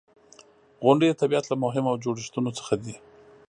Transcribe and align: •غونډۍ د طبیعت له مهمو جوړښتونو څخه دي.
•غونډۍ 0.83 1.07
د 1.09 1.13
طبیعت 1.21 1.45
له 1.47 1.55
مهمو 1.63 1.99
جوړښتونو 2.03 2.49
څخه 2.57 2.73
دي. 2.83 2.95